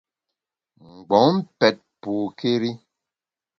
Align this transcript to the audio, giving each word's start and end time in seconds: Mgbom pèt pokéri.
Mgbom 0.85 1.35
pèt 1.59 1.77
pokéri. 2.01 2.71